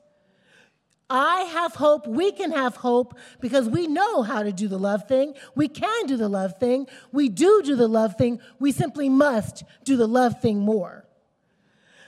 [1.08, 2.06] I have hope.
[2.06, 5.34] We can have hope because we know how to do the love thing.
[5.54, 6.86] We can do the love thing.
[7.12, 8.40] We do do the love thing.
[8.58, 11.01] We simply must do the love thing more.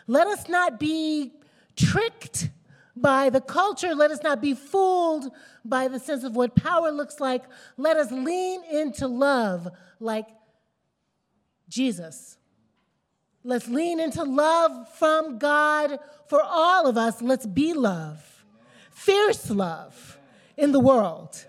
[0.07, 1.33] Let us not be
[1.77, 2.51] tricked
[2.97, 3.95] by the culture.
[3.95, 5.31] Let us not be fooled
[5.65, 7.45] by the sense of what power looks like.
[7.77, 10.27] Let us lean into love like
[11.69, 12.37] Jesus.
[13.43, 15.99] Let's lean into love from God
[16.29, 17.21] for all of us.
[17.21, 18.35] Let's be love
[18.95, 20.19] fierce love
[20.57, 21.45] in the world.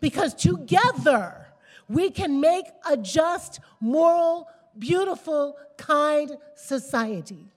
[0.00, 1.46] Because together
[1.88, 4.48] we can make a just, moral,
[4.78, 7.48] beautiful, kind society.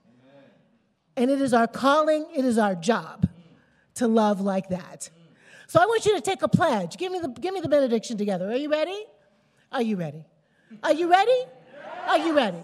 [1.15, 3.27] And it is our calling, it is our job
[3.95, 5.09] to love like that.
[5.67, 6.97] So I want you to take a pledge.
[6.97, 8.49] Give me the, give me the benediction together.
[8.49, 9.05] Are you ready?
[9.71, 10.23] Are you ready?
[10.83, 11.45] Are you ready?
[12.07, 12.63] Are you ready?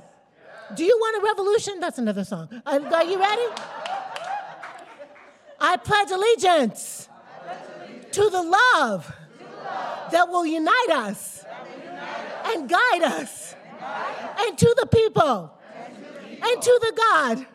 [0.76, 1.80] Do you want a revolution?
[1.80, 2.50] That's another song.
[2.66, 3.47] Are, are you ready?
[5.60, 7.10] I pledge allegiance
[8.12, 9.12] to the love
[10.12, 11.45] that will unite us
[12.45, 13.56] and guide us
[14.39, 15.52] and to the people
[16.41, 17.45] and to the God,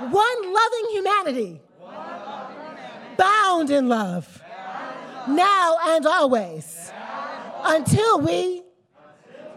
[0.00, 1.60] one loving humanity,
[3.16, 4.42] bound in love,
[5.28, 6.92] now and always,
[7.64, 8.62] until we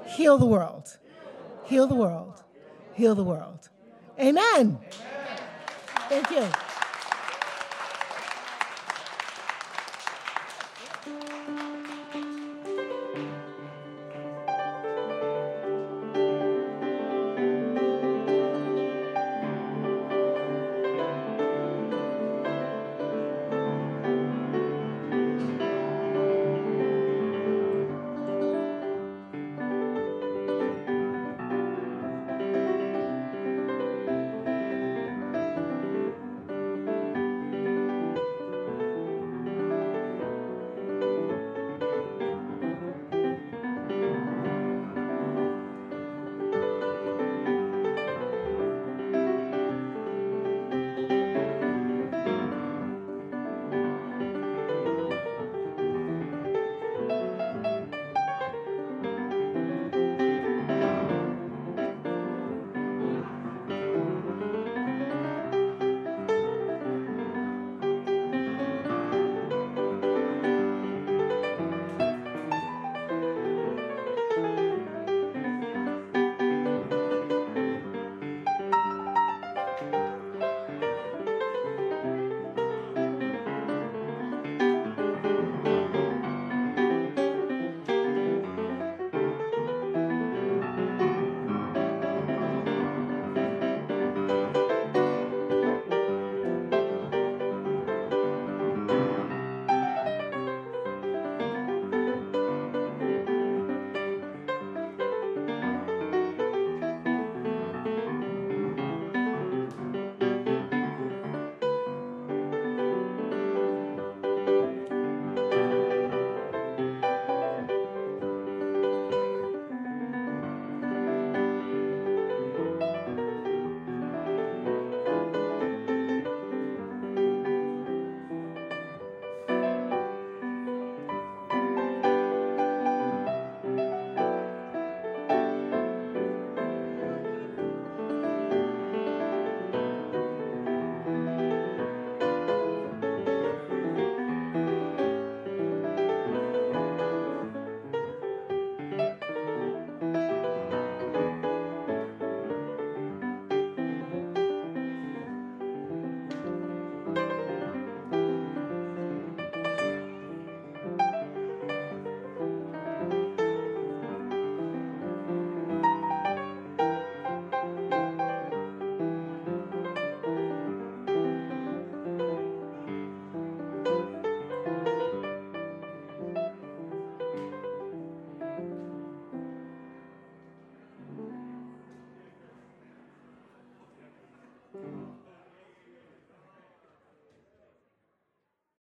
[0.06, 0.98] heal the world.
[1.66, 2.44] Heal the world.
[2.94, 3.70] Heal the world.
[4.20, 4.80] Amen.
[6.10, 6.67] Thank you.